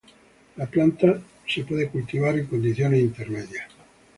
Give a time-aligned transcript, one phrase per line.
[0.55, 1.13] La planta
[1.67, 3.67] puede ser cultivada en condiciones intermedias.